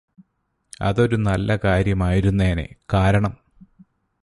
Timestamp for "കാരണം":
2.93-3.33